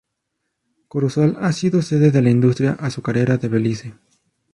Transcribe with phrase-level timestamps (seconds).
[0.87, 3.93] Corozal ha sido sede de la industria azucarera de Belice.